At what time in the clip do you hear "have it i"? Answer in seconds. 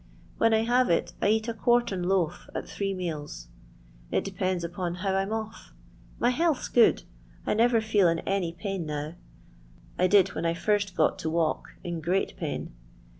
0.63-1.27